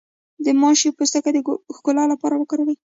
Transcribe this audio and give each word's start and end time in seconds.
د 0.43 0.45
ماش 0.61 0.81
پوستکی 0.97 1.31
د 1.33 1.37
ښکلا 1.75 2.03
لپاره 2.13 2.35
وکاروئ 2.37 2.75